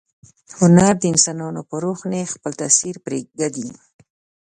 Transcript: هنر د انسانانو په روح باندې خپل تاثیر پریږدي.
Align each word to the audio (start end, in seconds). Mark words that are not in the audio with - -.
هنر 0.57 0.93
د 0.99 1.03
انسانانو 1.13 1.61
په 1.69 1.75
روح 1.83 1.99
باندې 2.03 2.31
خپل 2.33 2.51
تاثیر 2.61 2.95
پریږدي. 3.05 3.69